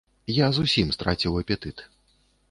Я 0.35 0.45
зусім 0.59 0.87
страціў 0.95 1.37
апетыт. 1.41 1.85